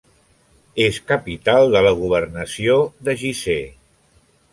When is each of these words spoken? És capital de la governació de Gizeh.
És 0.85 0.95
capital 1.11 1.69
de 1.75 1.83
la 1.87 1.91
governació 1.99 2.79
de 3.09 3.15
Gizeh. 3.25 3.69